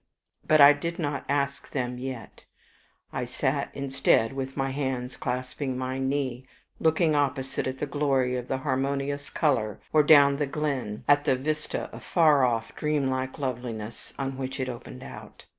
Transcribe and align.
But 0.47 0.59
I 0.59 0.73
did 0.73 0.97
not 0.97 1.25
ask 1.29 1.69
them 1.69 1.99
yet. 1.99 2.43
I 3.13 3.23
sat 3.23 3.69
instead 3.75 4.33
with 4.33 4.57
my 4.57 4.71
hands 4.71 5.15
clasping 5.15 5.77
my 5.77 5.99
knee, 5.99 6.47
looking 6.79 7.13
opposite 7.13 7.67
at 7.67 7.77
the 7.77 7.85
glory 7.85 8.35
of 8.35 8.49
harmonious 8.49 9.29
color, 9.29 9.79
or 9.93 10.01
down 10.01 10.37
the 10.37 10.47
glen 10.47 11.03
at 11.07 11.25
the 11.25 11.35
vista 11.35 11.81
of 11.93 12.03
far 12.03 12.43
off, 12.43 12.75
dream 12.75 13.11
like 13.11 13.37
loveliness, 13.37 14.11
on 14.17 14.39
which 14.39 14.59
it 14.59 14.67
opened 14.69 15.03
out. 15.03 15.45